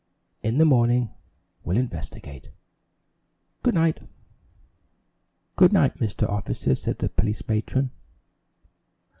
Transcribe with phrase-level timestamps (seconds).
[0.41, 1.11] In the morning
[1.63, 2.49] we'll investigate.
[3.61, 3.99] Good night."
[5.55, 6.27] "Good night, Mr.
[6.27, 7.91] Officer," said the police matron.